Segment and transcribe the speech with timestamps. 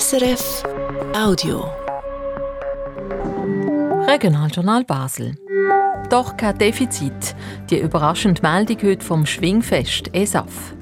[0.00, 0.62] SRF
[1.14, 1.66] Audio.
[4.06, 5.34] Regionaljournal Basel.
[6.08, 7.34] Doch kein Defizit.
[7.68, 10.72] Die überraschende Meldung heute vom Schwingfest ESAF.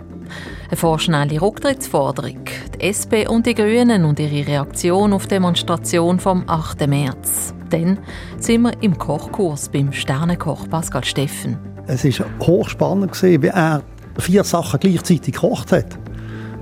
[0.68, 2.44] Eine vorschnelle Rücktrittsforderung.
[2.76, 6.86] Die SP und die Grünen und ihre Reaktion auf die Demonstration vom 8.
[6.86, 7.52] März.
[7.68, 7.98] Dann
[8.38, 11.58] sind wir im Kochkurs beim Sternenkoch Pascal Steffen.
[11.88, 13.82] Es war hochspannend, wie er
[14.20, 15.98] vier Sachen gleichzeitig gekocht hat.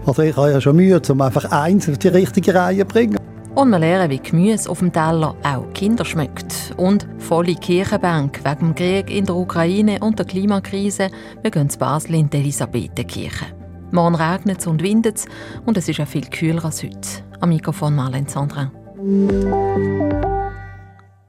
[0.07, 3.19] Also ich habe ja schon Mühe, um einfach eins auf die richtige Reihe zu bringen.
[3.55, 6.73] Und wir lernen, wie Gemüse auf dem Teller auch Kinder schmeckt.
[6.77, 11.11] Und volle Kirchenbank wegen dem Krieg in der Ukraine und der Klimakrise.
[11.43, 13.47] Wir gehen zu Basel in die Elisabethenkirche.
[13.91, 15.27] Morgen regnet es und windet es
[15.65, 16.99] und es ist auch viel kühler als heute.
[17.41, 18.71] Am Mikrofon Marlene Sandra.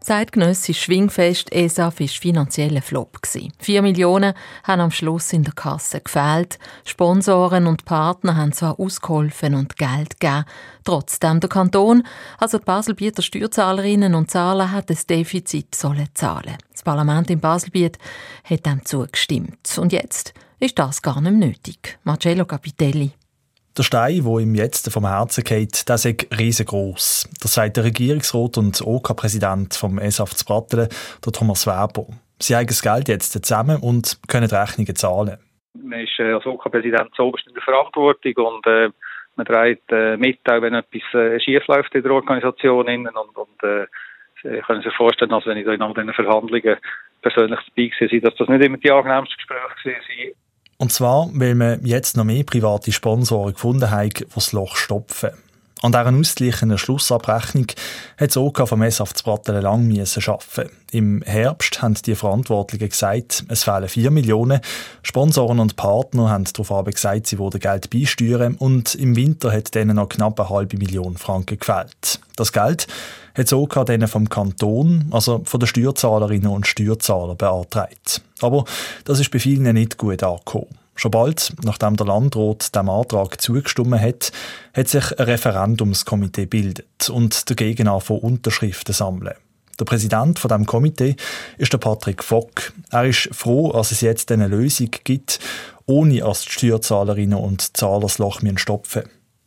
[0.09, 3.19] Zeitgenössisch Schwingfest ESAF war finanziell ein Flop.
[3.59, 6.57] Vier Millionen haben am Schluss in der Kasse gefehlt.
[6.83, 10.45] Sponsoren und Partner haben zwar ausgeholfen und Geld gegeben.
[10.83, 12.01] Trotzdem der Kanton,
[12.39, 16.57] also die Baselbieter Steuerzahlerinnen und Zahler, hat das Defizit sollen zahlen.
[16.71, 17.99] Das Parlament in Baselbiet
[18.43, 19.77] hat dem zugestimmt.
[19.77, 21.99] Und jetzt ist das gar nicht nötig.
[22.03, 23.11] Marcello Capitelli.
[23.77, 26.05] Der Stein, der ihm jetzt vom Herzen geht, der ist
[26.37, 27.29] riesengroß.
[27.41, 30.89] Das sagt der Regierungsrat und OK-Präsident vom ESAF zu Brattelen,
[31.25, 32.07] der Thomas Weber.
[32.39, 35.37] Sie haben das Geld jetzt zusammen und können die Rechnungen zahlen.
[35.73, 38.89] Man ist äh, als OK-Präsident oberst in der Verantwortung und äh,
[39.35, 42.87] man trägt äh, mit, auch wenn etwas äh, schief läuft in der Organisation.
[42.87, 43.85] Und, und äh,
[44.41, 46.77] Sie können sich vorstellen, dass wenn ich in all diesen Verhandlungen
[47.21, 50.33] persönlich dabei war, dass das nicht immer die angenehmsten Gespräche waren.
[50.81, 55.31] Und zwar, weil wir jetzt noch mehr private Sponsoren gefunden haben, die das Loch stopfen.
[55.81, 57.67] An dieser ausgleichenden Schlussabrechnung
[58.17, 60.69] hat OK vom Messaftsbraten lang müssen arbeiten.
[60.91, 64.59] Im Herbst haben die Verantwortlichen gesagt, es fehlen 4 Millionen.
[65.03, 69.95] Sponsoren und Partner haben darauf gesagt, sie würden Geld beisteuern und im Winter hat denen
[69.95, 72.19] noch knapp eine halbe Million Franken gefehlt.
[72.35, 72.87] Das Geld
[73.35, 78.21] hat OK denen vom Kanton, also von den Steuerzahlerinnen und Steuerzahlern beantragt.
[78.41, 78.65] Aber
[79.05, 80.67] das ist bei vielen nicht gut angekommen.
[80.99, 84.33] Schon bald, nachdem der Landrat dem Antrag zugestimmt hat,
[84.75, 89.33] hat sich ein Referendumskomitee gebildet und dagegen angefangen, Unterschriften sammeln.
[89.79, 91.15] Der Präsident von dem Komitee
[91.57, 92.73] ist der Patrick Fock.
[92.91, 95.39] Er ist froh, dass es jetzt eine Lösung gibt,
[95.85, 99.03] ohne dass die Steuerzahlerinnen und Zahler das Loch stopfen.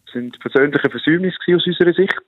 [0.06, 2.18] Es sind persönliche Versäumnisse aus unserer Sicht,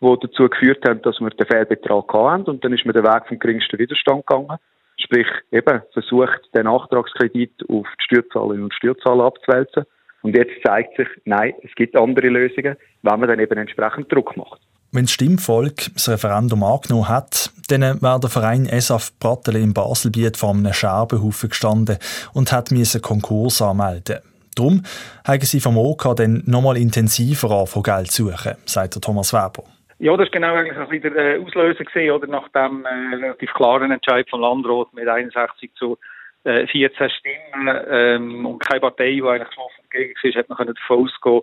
[0.00, 2.50] die dazu geführt haben, dass wir den Fehlbetrag hatten.
[2.50, 4.58] Und dann ist mir der Weg vom geringsten Widerstand gegangen.
[5.02, 9.84] Sprich, eben versucht, den Nachtragskredit auf die Steuerzahlerinnen und Steuerzahler abzuwälzen.
[10.22, 14.36] Und jetzt zeigt sich, nein, es gibt andere Lösungen, wenn man dann eben entsprechend Druck
[14.36, 14.60] macht.
[14.92, 20.36] Wenn das Stimmvolk das Referendum angenommen hat, dann wäre der Verein SAF Brattele in Baselbiet
[20.36, 21.98] vor einem Scherbenhaufen gestanden
[22.34, 24.18] und hat einen Konkurs anmelden.
[24.54, 24.82] Darum
[25.26, 29.64] haben sie vom OK dann nochmal intensiver an von Geld zu suchen, sagt Thomas Weber.
[30.02, 32.26] Ja, das war genau eigentlich ein bisschen der Auslöser gewesen, oder?
[32.26, 35.96] Nach dem äh, relativ klaren Entscheid vom Landrat mit 61 zu
[36.42, 37.80] äh, 14 Stimmen.
[37.88, 41.42] Ähm, und keine Partei, die eigentlich so dagegen war, hat man können davon ausgehen,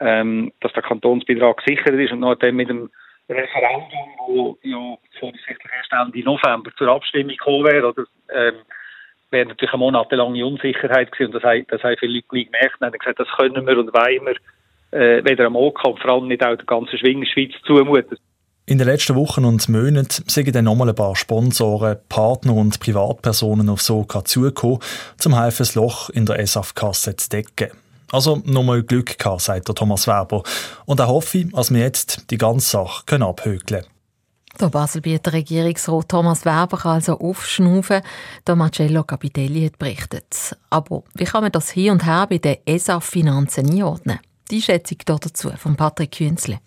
[0.00, 2.90] ähm, dass der Kantonsbeitrag gesichert ist und nachdem mit dem
[3.28, 8.04] Referendum, wo ja voraussichtlich erst Ende November zur Abstimmung gekommen wäre, oder?
[8.34, 8.56] Ähm,
[9.30, 12.80] wäre natürlich eine monatelange Unsicherheit gewesen und das, das haben viele Leute gleich gemerkt.
[12.80, 14.34] Und haben gesagt, das können wir und wollen wir
[14.92, 18.16] äh, weder am OK und vor allem nicht auch der ganzen Schwingerschweiz zumuten.
[18.66, 23.68] In den letzten Wochen und Monaten sind dann nochmal ein paar Sponsoren, Partner und Privatpersonen
[23.68, 24.78] auf Soka zugekommen,
[25.18, 27.70] zum helfen, das Loch in der SAF-Kasse zu decken.
[28.12, 30.42] Also nochmal Glück gehabt, sagt der Thomas Weber.
[30.86, 34.00] Und er hoffe, dass wir jetzt die ganze Sache können abhökeln können.
[34.60, 38.02] Der Baselbieter Regierungsrat Thomas Weber kann also aufschnaufen,
[38.46, 40.56] der Marcello Capitelli hat berichtet.
[40.68, 44.18] Aber wie kann man das hier und her bei den ESAF-Finanzen einordnen?
[44.50, 46.58] Die Schätzung dazu von Patrick Künzle.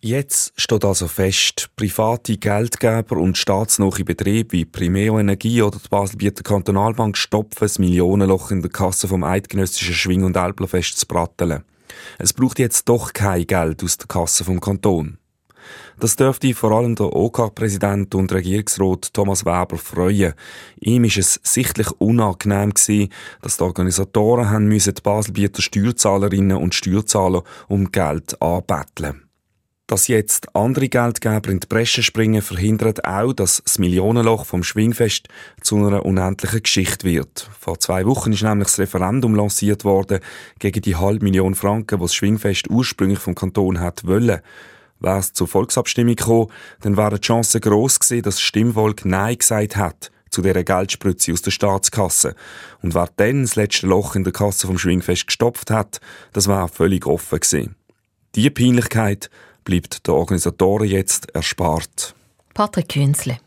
[0.00, 6.42] Jetzt steht also fest, private Geldgeber und staatsnahe Betriebe wie Primeo Energie oder die Baselbieter
[6.42, 11.64] Kantonalbank stopfen das Millionenloch in der Kasse vom eidgenössischen Schwing- und Elblerfest zu bratteln.
[12.18, 15.16] Es braucht jetzt doch kein Geld aus der Kasse vom Kanton.
[16.00, 20.34] Das dürfte vor allem der OK-Präsident und Regierungsrat Thomas Weber freuen.
[20.80, 23.10] Ihm ist es sichtlich unangenehm gewesen,
[23.42, 29.24] dass die Organisatoren haben müssen die Baselbieter Steuerzahlerinnen und Steuerzahler um Geld anbetteln.
[29.86, 35.28] Dass jetzt andere Geldgeber in die Bresche springen, verhindert auch, dass das Millionenloch vom Schwingfest
[35.60, 37.50] zu einer unendlichen Geschichte wird.
[37.60, 40.20] Vor zwei Wochen ist nämlich das Referendum lanciert worden
[40.58, 44.40] gegen die halbe Million Franken, die das Schwingfest ursprünglich vom Kanton hat wollen.
[45.00, 46.50] Wäre es zur Volksabstimmung gekommen,
[46.80, 51.32] dann wäre die Chance gross gewesen, dass das Stimmvolk Nein gesagt hat zu dieser Geldspritze
[51.32, 52.34] aus der Staatskasse.
[52.82, 56.00] Und wer dann das letzte Loch in der Kasse vom Schwingfest gestopft hat,
[56.32, 57.76] das wäre völlig offen gewesen.
[58.34, 59.30] Diese Peinlichkeit
[59.62, 62.14] bleibt den Organisatoren jetzt erspart.
[62.52, 63.38] Patrick Künzle.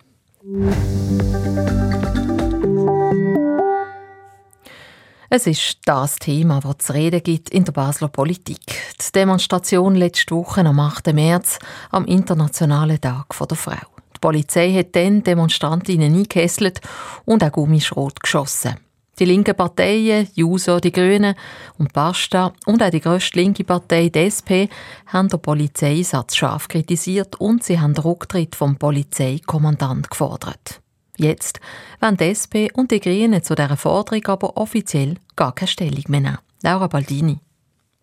[5.29, 8.61] Es ist das Thema, das zu reden gibt in der Basler Politik.
[8.65, 11.13] Die Demonstration letzte Woche am 8.
[11.13, 11.59] März,
[11.91, 13.75] am Internationalen Tag der Frau.
[14.15, 16.79] Die Polizei hat dann Demonstrantinnen eingekesselt
[17.25, 18.77] und auch Gummischrot geschossen.
[19.19, 21.35] Die linken Parteien, JUSO, die Grünen
[21.77, 24.69] und Basta und auch die grösste linke Partei, die SP,
[25.07, 30.81] haben den Polizeieinsatz scharf kritisiert und sie haben den Rücktritt vom Polizeikommandant gefordert.
[31.17, 31.59] Jetzt
[31.99, 36.19] wollen die SP und die Grünen zu dieser Forderung aber offiziell gar keine Stellung mehr
[36.21, 36.37] nehmen.
[36.61, 37.39] Laura Baldini.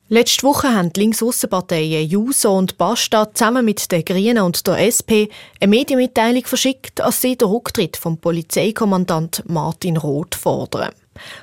[0.08, 5.32] Letzte Woche haben die Linksaußenparteien JUSO und Basta zusammen mit den Grünen und der SP
[5.60, 10.92] eine Medienmitteilung verschickt, als sie den Rücktritt vom Polizeikommandant Martin Roth fordern.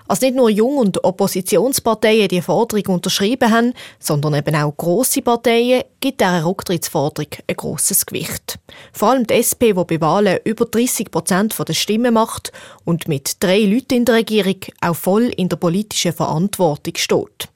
[0.08, 5.84] Als nicht nur Jung- und Oppositionsparteien die Forderung unterschrieben haben, sondern eben auch grosse Parteien,
[6.00, 8.60] gibt dieser Rücktrittsforderung ein grosses Gewicht.
[8.94, 12.52] Vor allem die SP, die bei Wahlen über 30 Prozent der Stimmen macht
[12.86, 17.50] und mit drei Leuten in der Regierung auch voll in der politischen Verantwortung steht.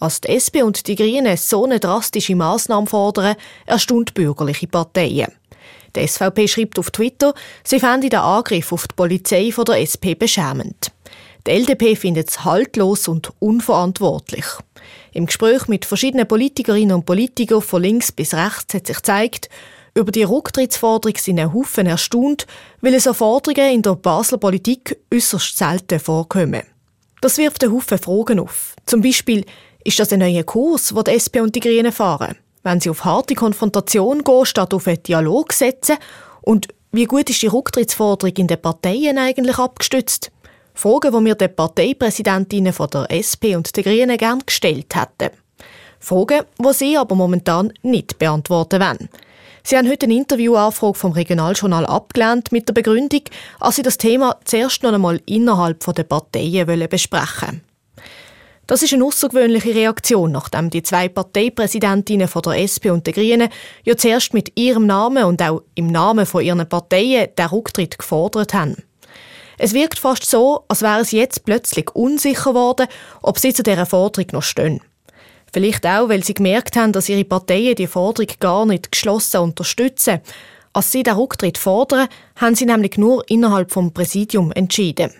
[0.00, 5.32] Als die SP und die Grünen so eine drastische Massnahme fordern, erstaunt bürgerliche Parteien.
[5.96, 10.18] Die SVP schreibt auf Twitter, sie fände den Angriff auf die Polizei von der SP
[10.18, 10.90] beschämend.
[11.46, 14.46] Die LDP findet es haltlos und unverantwortlich.
[15.12, 19.48] Im Gespräch mit verschiedenen Politikerinnen und Politikern von links bis rechts hat sich gezeigt,
[19.94, 22.46] über die Rücktrittsforderung sind ein Haufen erstaunt,
[22.80, 26.62] weil so Forderungen in der Basler Politik äußerst selten vorkommen.
[27.20, 28.74] Das wirft einen Haufen Fragen auf.
[28.86, 29.44] Zum Beispiel,
[29.84, 32.36] ist das ein neuer Kurs, den die SP und die Grünen fahren?
[32.64, 35.96] Wenn sie auf harte Konfrontation gehen, statt auf einen Dialog setzen?
[36.40, 40.32] Und wie gut ist die Rücktrittsforderung in den Parteien eigentlich abgestützt?
[40.74, 45.34] Fragen, die mir die Parteipräsidentinnen von der SP und der Grünen gern gestellt hätten.
[46.00, 49.08] Fragen, die sie aber momentan nicht beantworten wollen.
[49.62, 53.22] Sie haben heute eine Interviewanfrage vom Regionaljournal abgelehnt mit der Begründung,
[53.60, 57.60] dass sie das Thema zuerst noch einmal innerhalb der Parteien besprechen wollen.
[58.66, 63.48] Das ist eine außergewöhnliche Reaktion, nachdem die zwei Parteipräsidentinnen von der SP und der Grünen
[63.84, 68.54] ja zuerst mit ihrem Namen und auch im Namen von ihren Parteien den Rücktritt gefordert
[68.54, 68.76] haben.
[69.58, 72.86] Es wirkt fast so, als wären sie jetzt plötzlich unsicher geworden,
[73.22, 74.80] ob sie zu dieser Forderung noch stehen.
[75.52, 80.20] Vielleicht auch, weil sie gemerkt haben, dass ihre Parteien die Forderung gar nicht geschlossen unterstützen.
[80.72, 85.12] Als sie den Rücktritt fordern, haben sie nämlich nur innerhalb vom Präsidium entschieden.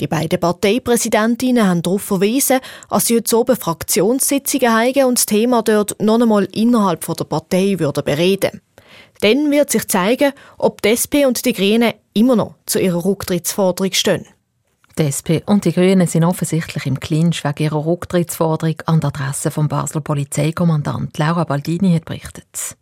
[0.00, 5.62] Die beiden Parteipräsidentinnen haben darauf verwiesen, dass sie heute oben Fraktionssitzungen haben und das Thema
[5.62, 8.60] dort noch einmal innerhalb der Partei würden bereden.
[9.20, 13.92] Dann wird sich zeigen, ob die SP und die Grünen immer noch zu ihrer Rücktrittsforderung
[13.92, 14.26] stehen.
[14.98, 19.50] Die SP und die Grünen sind offensichtlich im Clinch wegen ihrer Rücktrittsforderung an der Adresse
[19.50, 21.18] vom Basler Polizeikommandant.
[21.18, 22.76] Laura Baldini hat berichtet.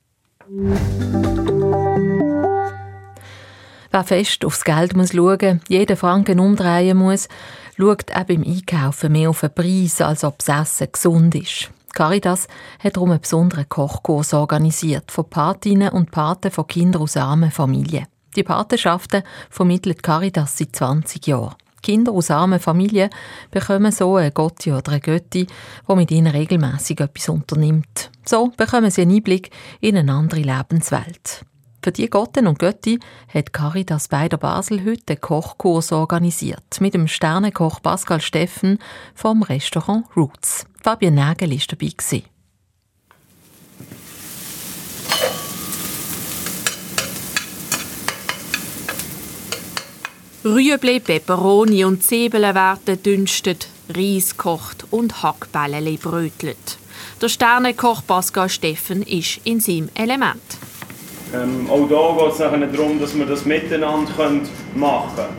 [3.91, 7.29] Wer fest aufs Geld muss schauen, jeden Franken umdrehen muss,
[7.77, 11.71] schaut auch beim Einkaufen mehr auf den Preis, als ob das Essen gesund ist.
[11.95, 12.49] Caritas
[12.81, 18.07] hat darum einen besonderen Kochkurs organisiert von Patinnen und Paten von Kindern aus armen Familien.
[18.37, 21.55] Die Patenschaften vermittelt Caritas seit 20 Jahren.
[21.83, 23.11] Kinder aus armen Familien
[23.51, 25.47] bekommen so einen Gotti oder eine Götti,
[25.87, 28.11] der mit ihnen regelmäßig etwas unternimmt.
[28.25, 29.51] So bekommen sie einen Einblick
[29.81, 31.45] in eine andere Lebenswelt.
[31.85, 32.99] Für die Gotten und Götti
[33.29, 38.79] hat Caritas bei der Basel heute einen Kochkurs organisiert mit dem Sternenkoch Pascal Steffen
[39.15, 40.65] vom Restaurant Roots.
[40.83, 42.23] Fabian Nagel war dabei.
[50.43, 56.79] Rüebli, Peperoni und Zwiebeln werden dünstet, Reis kocht und Hackbälleli brötelt.
[57.21, 60.41] Der Sternekoch Pascal Steffen ist in seinem Element.
[61.33, 64.11] Ähm, auch hier geht es darum, dass wir das miteinander
[64.75, 65.37] machen können.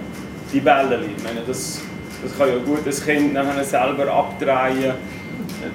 [0.51, 1.08] Die Bälleli.
[1.18, 1.82] Ich meine, das,
[2.24, 4.94] das kann ja gut das Kind nachher selber abdrehen.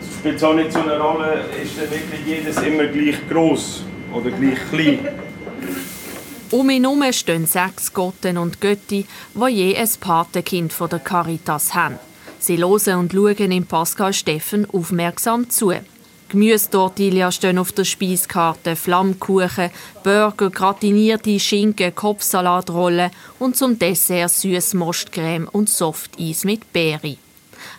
[0.00, 4.30] Es spielt auch nicht so eine Rolle, ist dann wirklich jedes immer gleich groß oder
[4.30, 5.08] gleich klein.
[6.52, 11.74] Um ihn herum stehen sechs Gotten und Götti, die je ein Patenkind von der Caritas
[11.74, 12.00] haben.
[12.40, 15.72] Sie hören und schauen im Pascal Steffen aufmerksam zu.
[16.30, 19.70] Gemüsetortillas stehen auf der Speiskarte, Flammkuchen,
[20.04, 23.10] Burger, gratinierte Schinken, Kopfsalatrollen
[23.40, 27.16] und zum Dessert süß Mostcreme und Softeis mit Beere.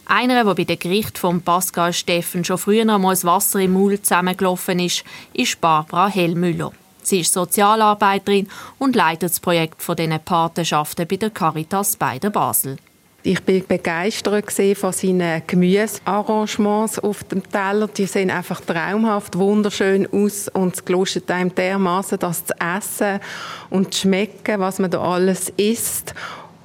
[0.06, 4.06] Einer, der bei dem Gericht von Pascal Steffen schon früher einmal das Wasser im Mund
[4.06, 6.74] zusammengelaufen ist, ist Barbara Hellmüller.
[7.02, 12.30] Sie ist Sozialarbeiterin und leitet das Projekt von diesen Patenschaften bei der Caritas bei der
[12.30, 12.78] Basel.
[13.24, 17.88] Ich bin begeistert von seinen Gemüsearrangements auf dem Teller.
[17.88, 23.20] Die sehen einfach traumhaft, wunderschön aus und es gelustet einem dermaßen, das zu essen
[23.70, 26.16] und zu schmecken, was man da alles isst.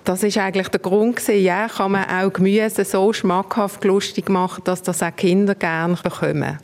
[0.05, 4.65] Das ist eigentlich der Grund gewesen, ja, kann man auch Gemüse so schmackhaft lustig machen,
[4.65, 6.59] dass das auch Kinder gerne bekommen.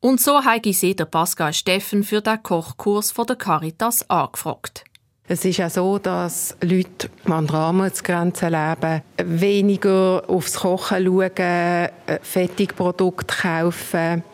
[0.00, 4.84] Und so habe sie der Pascal Steffen für den Kochkurs von der Caritas angefragt.
[5.30, 11.88] Es ist ja so, dass Leute, die an der Armutsgrenze leben, weniger aufs Kochen schauen,
[12.22, 14.24] Fertigprodukte kaufen.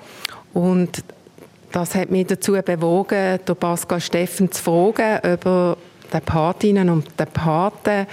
[0.53, 1.03] Und
[1.73, 5.77] das hat mich dazu bewogen, der Pascal Steffen zu fragen, ob er
[6.13, 8.07] den Patinnen und den Paten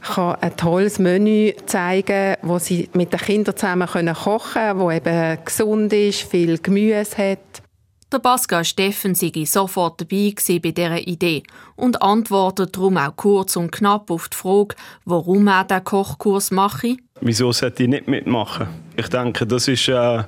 [0.00, 5.38] kann ein tolles Menü zeigen, wo sie mit den Kindern zusammen kochen können, wo eben
[5.44, 7.59] gesund ist, viel Gemüse hat.
[8.12, 11.44] Der Pascal Steffen sei sofort dabei bei dieser Idee
[11.76, 14.74] und antwortet darum auch kurz und knapp auf die Frage,
[15.04, 16.96] warum er diesen Kochkurs mache.
[17.20, 18.66] Wieso sollte ich nicht mitmachen?
[18.96, 20.24] Ich denke, das ist, äh,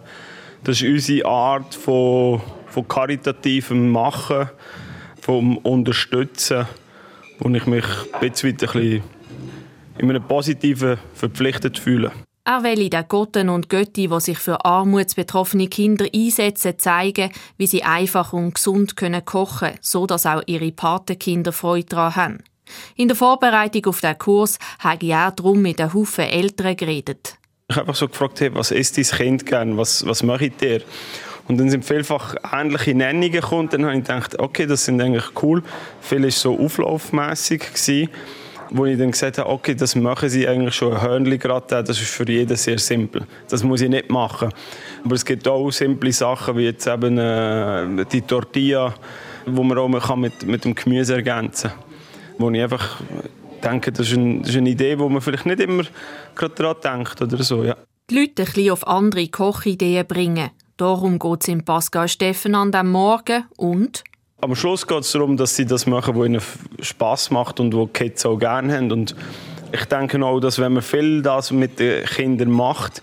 [0.63, 4.49] das ist unsere Art von, von karitativem Machen,
[5.21, 6.67] vom Unterstützen,
[7.41, 9.03] wo ich mich ein bisschen,
[9.99, 12.13] in einem positiven verpflichtet fühle.
[12.45, 17.85] Er will den Gotten und Götti, die sich für armutsbetroffene Kinder einsetzen, zeigen, wie sie
[17.85, 22.45] einfach und gesund kochen können, so dass auch ihre Patenkinder Freude daran haben.
[22.97, 27.37] In der Vorbereitung auf den Kurs habe ich auch darum mit einem Haufen Eltern geredet.
[27.69, 30.83] Ich habe einfach so gefragt, hey, was isst dein Kind gerne, was, was macht ihr?
[31.47, 33.69] Und dann sind vielfach ähnliche Nennungen gekommen.
[33.71, 35.63] Dann habe ich gedacht, okay, das sind eigentlich cool.
[36.01, 37.73] Viel war so auflaufmässig.
[37.73, 38.09] Gewesen
[38.71, 42.01] wo ich dann gesagt habe, okay, das machen sie eigentlich schon ein Hörnchen gerade, das
[42.01, 43.27] ist für jeden sehr simpel.
[43.49, 44.51] Das muss ich nicht machen.
[45.05, 48.95] Aber es gibt auch simple Sachen, wie jetzt eben äh, die Tortilla,
[49.47, 51.79] wo man auch mit, mit dem Gemüse ergänzen kann.
[52.39, 53.01] Wo ich einfach
[53.63, 55.85] denke, das ist, ein, das ist eine Idee, wo man vielleicht nicht immer
[56.35, 57.77] gerade daran denkt oder so, ja.
[58.11, 60.51] Die Leute ein bisschen auf andere Kochideen bringen.
[60.77, 64.03] Darum geht es im Pascal Steffen an dem Morgen und
[64.43, 66.43] am Schluss geht es darum, dass sie das machen, was ihnen
[66.81, 68.91] Spass macht und wo Kids auch gerne haben.
[68.91, 69.15] Und
[69.71, 73.03] ich denke auch, dass wenn man viel das mit den Kindern macht,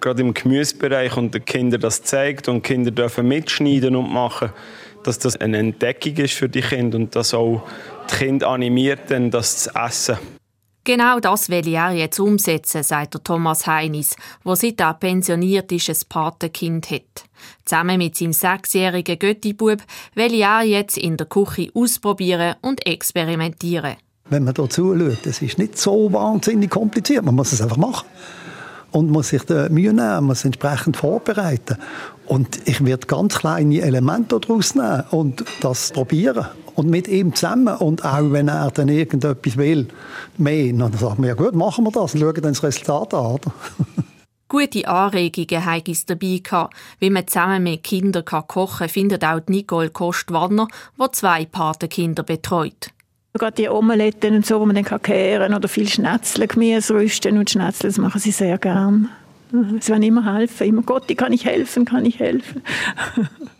[0.00, 4.50] gerade im Gemüsebereich und den Kindern das zeigt und die Kinder dürfen mitschneiden und machen,
[5.02, 7.62] dass das eine Entdeckung ist für die Kinder und dass auch
[8.10, 10.16] die Kinder animiert, dann das zu essen.
[10.84, 15.90] Genau das will er jetzt umsetzen, sagt der Thomas Heinis, der seit er pensioniert ist,
[15.90, 17.24] ein Patenkind hat.
[17.66, 19.82] Zusammen mit seinem sechsjährigen Göttibub
[20.14, 23.96] will er jetzt in der Küche ausprobieren und experimentieren.
[24.30, 28.06] Wenn man dazu schaut, es ist nicht so wahnsinnig kompliziert, man muss es einfach machen
[28.92, 31.76] und muss sich die Mühe nehmen, muss entsprechend vorbereiten.
[32.26, 36.46] Und ich werde ganz kleine Elemente daraus nehmen und das probieren
[36.80, 37.76] und mit ihm zusammen.
[37.76, 39.88] Und auch wenn er dann irgendetwas will,
[40.38, 43.26] mehr, dann sagen wir, ja gut, machen wir das und schauen dann das Resultat an.
[43.26, 43.52] Oder?
[44.48, 46.74] Gute Anregungen hat es dabei gehabt.
[46.98, 50.66] Wie man zusammen mit Kindern kochen kann, findet auch Nicole Kostwanner,
[50.98, 52.90] die zwei Patenkinder betreut.
[53.34, 57.38] Gerade die Omeletten und so, wo man dann kehren kann oder viel Schnetzel, Gemüse rüsten
[57.38, 59.08] und Schnetzel, das machen sie sehr gern.
[59.52, 62.62] Sie wollen immer helfen, immer Gott, kann ich helfen, kann ich helfen.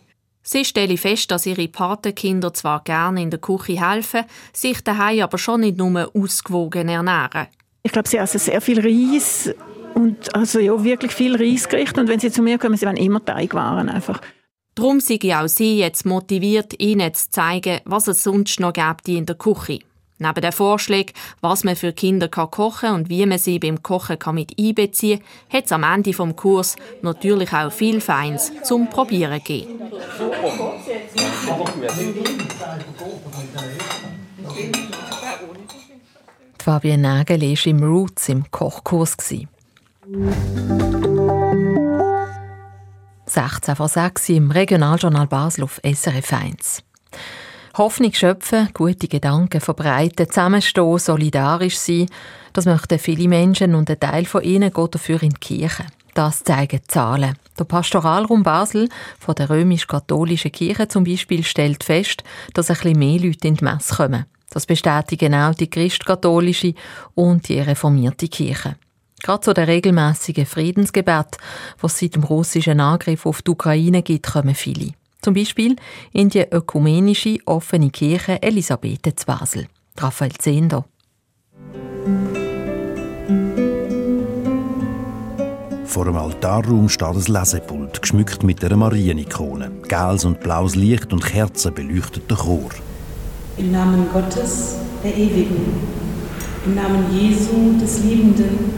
[0.52, 5.38] Sie stelle fest, dass ihre Patenkinder zwar gerne in der Küche helfen, sich daheim aber
[5.38, 7.46] schon nicht nur ausgewogen ernähren.
[7.84, 9.54] Ich glaube, sie essen sehr viel Reis
[9.94, 12.00] und also ja, wirklich viel Reisgerichte.
[12.00, 14.20] Und wenn sie zu mir kommen, sie wollen immer Teigwaren einfach.
[14.74, 19.26] Darum sei auch sie jetzt motiviert, ihnen zu zeigen, was es sonst noch gibt in
[19.26, 19.78] der Küche.
[20.22, 24.18] Neben den Vorschlägen, was man für Kinder kann kochen und wie man sie beim Kochen
[24.18, 28.90] kann mit einbeziehen kann, hat es am Ende des Kurs natürlich auch viel Feins zum
[28.90, 29.80] Probieren gegeben.
[36.62, 39.16] Fabienne Nagel war im Roots im Kochkurs.
[43.24, 46.82] 16 vor 6 im Regionaljournal Basel auf SRF 1.
[47.80, 52.10] Hoffnung schöpfen, gute Gedanken verbreiten, zusammenstehen, solidarisch sein,
[52.52, 55.86] das möchten viele Menschen und ein Teil von ihnen geht dafür in die Kirche.
[56.12, 57.38] Das zeigen Zahlen.
[57.58, 62.22] Der Pastoralraum Basel von der römisch-katholischen Kirche zum Beispiel stellt fest,
[62.52, 64.26] dass ein bisschen mehr Leute in die Messe kommen.
[64.50, 66.74] Das bestätigen auch die christkatholische
[67.14, 68.76] und die reformierte Kirche.
[69.22, 71.38] Gerade zu den regelmäßigen Friedensgebet,
[71.80, 74.92] was seit dem russischen Angriff auf die Ukraine gibt, kommen viele.
[75.20, 75.76] Zum Beispiel
[76.12, 79.66] in die ökumenische offene Kirche Elisabeth zu Basel.
[79.98, 80.84] Raphael Zehnder.
[85.84, 89.72] Vor dem Altarraum steht ein Lesepult, geschmückt mit einer Marienikone.
[89.88, 92.70] Gelbes und blaues Licht und Kerzen beleuchtet den Chor.
[93.56, 95.80] Im Namen Gottes, der Ewigen,
[96.64, 98.70] Im Namen Jesu, des Liebenden,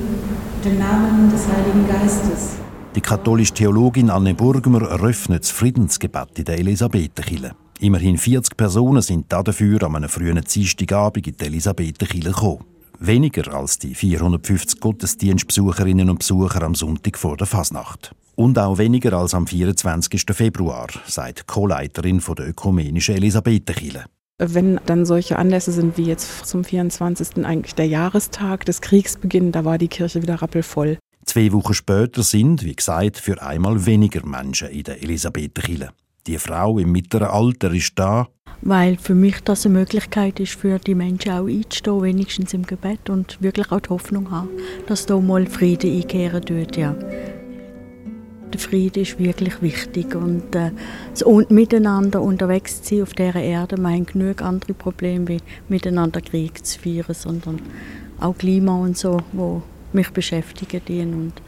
[0.64, 2.61] im Namen des Heiligen Geistes.
[2.94, 7.52] Die katholische Theologin Anne Burgmer eröffnet das Friedensgebet in der Elisabethenkirche.
[7.80, 12.64] Immerhin 40 Personen sind dafür an einem frühen Dienstagabend in die Elisabethenkirche gekommen.
[12.98, 18.14] Weniger als die 450 Gottesdienstbesucherinnen und Besucher am Sonntag vor der Fasnacht.
[18.34, 20.26] Und auch weniger als am 24.
[20.30, 24.04] Februar, sagt Co-Leiterin der ökumenischen Elisabethenkirche.
[24.36, 27.46] Wenn dann solche Anlässe sind wie jetzt zum 24.
[27.46, 30.98] eigentlich der Jahrestag des Kriegsbeginn, da war die Kirche wieder rappelvoll.
[31.24, 35.90] Zwei Wochen später sind, wie gesagt, für einmal weniger Menschen in der Elisabethenkirche.
[36.26, 38.28] Die Frau im mittleren Alter ist da.
[38.60, 43.10] Weil für mich das eine Möglichkeit ist, für die Menschen auch einzustehen, wenigstens im Gebet
[43.10, 44.50] und wirklich auch die Hoffnung haben,
[44.86, 46.94] dass da mal Frieden einkehren tut, ja.
[48.52, 50.72] Der Friede ist wirklich wichtig und äh,
[51.10, 56.20] das Miteinander unterwegs zu sein auf dieser Erde, wir haben genug andere Probleme wie miteinander
[56.20, 57.62] Krieg zu führen, sondern
[58.20, 59.62] auch Klima und so, wo
[59.94, 61.14] mich beschäftigen.
[61.14, 61.42] Und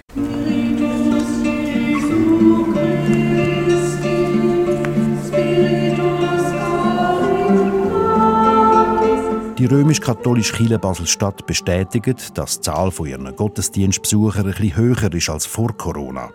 [9.64, 15.46] Die römisch-katholische Kirche Basel-Stadt bestätigt, dass die Zahl von ihren Gottesdienstbesuchern etwas höher ist als
[15.46, 16.28] vor Corona.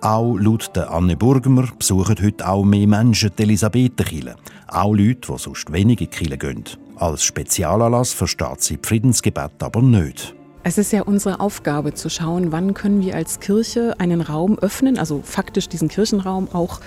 [0.00, 4.34] Auch laut der Anne Burgmer besuchen heute auch mehr Menschen die Elisabethenkirche.
[4.66, 6.64] Auch Leute, die sonst wenig in die Kirche gehen.
[6.96, 10.34] Als Spezialanlass versteht sie die Friedensgebet aber nicht.
[10.68, 14.98] Es ist ja unsere Aufgabe zu schauen, wann können wir als Kirche einen Raum öffnen,
[14.98, 16.80] also faktisch diesen Kirchenraum auch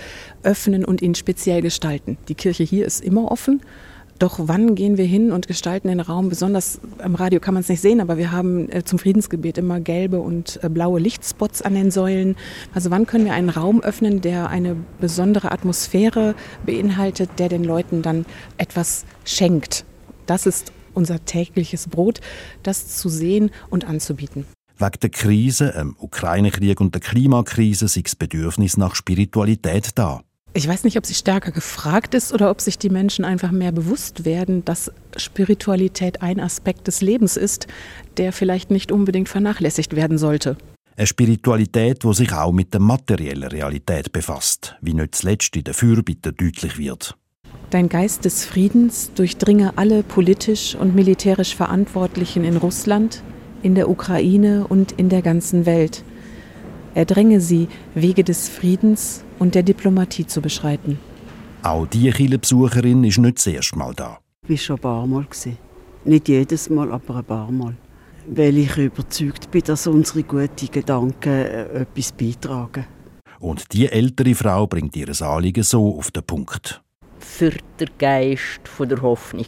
[0.43, 2.17] öffnen und ihn speziell gestalten.
[2.27, 3.61] Die Kirche hier ist immer offen,
[4.19, 6.27] doch wann gehen wir hin und gestalten den Raum?
[6.27, 9.79] Besonders am Radio kann man es nicht sehen, aber wir haben äh, zum Friedensgebet immer
[9.79, 12.35] gelbe und äh, blaue Lichtspots an den Säulen.
[12.73, 18.01] Also wann können wir einen Raum öffnen, der eine besondere Atmosphäre beinhaltet, der den Leuten
[18.01, 18.25] dann
[18.57, 19.85] etwas schenkt?
[20.25, 22.21] Das ist unser tägliches Brot,
[22.63, 24.45] das zu sehen und anzubieten.
[24.77, 30.21] Wegen der Krise, dem Ukraine-Krieg und der Klimakrise ist das Bedürfnis nach Spiritualität da.
[30.53, 33.71] Ich weiß nicht, ob sie stärker gefragt ist oder ob sich die Menschen einfach mehr
[33.71, 37.67] bewusst werden, dass Spiritualität ein Aspekt des Lebens ist,
[38.17, 40.57] der vielleicht nicht unbedingt vernachlässigt werden sollte.
[40.95, 45.73] Eine Spiritualität, die sich auch mit der materiellen Realität befasst, wie nicht zuletzt in der
[45.73, 47.15] Fürbitte deutlich wird.
[47.69, 53.21] Dein Geist des Friedens durchdringe alle politisch und militärisch Verantwortlichen in Russland,
[53.61, 56.03] in der Ukraine und in der ganzen Welt.
[56.95, 60.97] Er dränge sie, Wege des Friedens und der Diplomatie zu beschreiten.
[61.61, 64.17] Auch die Kirchenbesucherin ist nicht das erste Mal da.
[64.47, 65.27] Ich war schon ein paar Mal.
[66.05, 67.75] Nicht jedes Mal, aber ein paar Mal.
[68.25, 72.85] Weil ich überzeugt bin, dass unsere guten Gedanken äh, etwas beitragen.
[73.39, 76.81] Und die ältere Frau bringt ihr Anliegen so auf den Punkt
[77.19, 79.47] für den Geist der Hoffnung.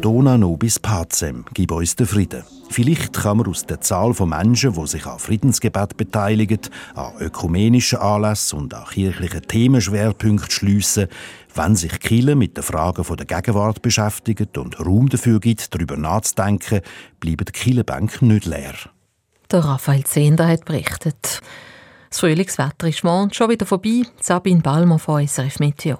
[0.00, 2.44] Dona nobis pacem, gib uns den Frieden.
[2.74, 6.58] Vielleicht kann man aus der Zahl von Menschen, die sich an Friedensgebet beteiligen,
[6.96, 11.06] an ökumenischen Anlässen und an kirchlichen Themenschwerpunkten schliessen,
[11.54, 16.80] wenn sich Kille mit den Fragen der Gegenwart beschäftigt und Raum dafür gibt, darüber nachzudenken,
[17.20, 18.74] bleiben die Killebänke nicht leer.
[19.52, 21.42] Der Raphael Zehnder hat berichtet.
[22.10, 24.02] Das Frühlingswetter ist morgen schon wieder vorbei.
[24.20, 25.98] Sabine Balmer von SRF Meteo.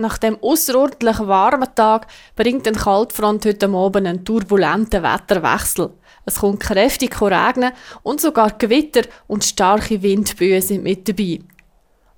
[0.00, 2.06] Nach dem außerordentlich warmen Tag
[2.36, 5.90] bringt ein Kaltfront heute Abend einen turbulenten Wetterwechsel.
[6.24, 7.72] Es kommt kräftig regnen
[8.04, 11.40] und sogar Gewitter und starke Windböen sind mit dabei.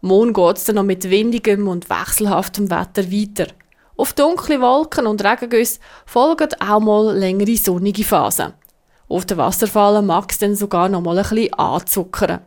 [0.02, 3.50] Morgen geht es dann noch mit windigem und wechselhaftem Wetter weiter.
[3.96, 8.52] Auf dunkle Wolken und Regengüsse folgen auch mal längere sonnige Phasen.
[9.08, 12.40] Auf den Wasserfallen mag es dann sogar noch mal ein bisschen anzuckern.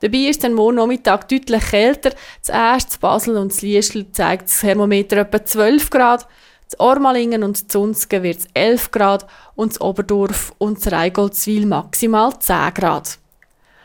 [0.00, 2.12] Dabei ist dann morgen Nachmittag deutlich kälter.
[2.42, 6.26] Zuerst zu Basel und Lieschl zeigt das Thermometer etwa 12 Grad.
[6.66, 12.38] Z Ormalingen und Zunzgen wird es 11 Grad und z Oberdorf und z Reigoldswil maximal
[12.38, 13.18] 10 Grad.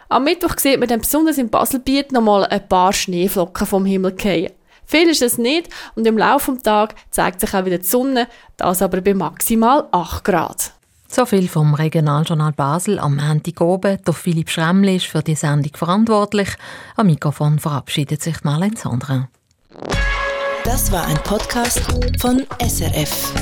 [0.10, 4.18] Am Mittwoch sieht man dann besonders im Baselbiet noch mal ein paar Schneeflocken vom Himmel
[4.20, 4.52] fallen.
[4.86, 8.28] Viel ist es nicht und im Laufe des Tages zeigt sich auch wieder die Sonne,
[8.58, 10.74] das aber bei maximal 8 Grad.
[11.14, 13.58] So viel vom Regionaljournal Basel am Montag
[14.06, 16.48] Der Philipp Schremli ist für die Sendung verantwortlich.
[16.96, 19.28] Am Mikrofon verabschiedet sich Marlene Sandra.
[20.64, 21.82] Das war ein Podcast
[22.18, 23.34] von SRF.